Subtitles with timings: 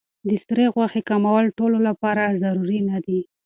[0.27, 3.19] د سرې غوښې کمول ټولو لپاره ضروري نه دي.